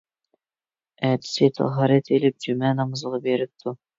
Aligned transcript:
ئەتىسى 1.09 1.51
تاھارەت 1.59 2.11
ئېلىپ 2.15 2.39
جۈمە 2.47 2.75
نامىزىغا 2.79 3.23
بېرىپتۇ. 3.29 3.79